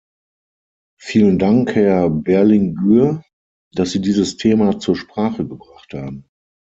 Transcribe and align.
Vielen 0.99 1.37
Dank, 1.37 1.75
Herr 1.75 2.09
Berlinguer, 2.09 3.21
dass 3.75 3.91
Sie 3.91 4.01
dieses 4.01 4.35
Thema 4.37 4.79
zur 4.79 4.95
Sprache 4.95 5.47
gebracht 5.47 5.93
haben. 5.93 6.25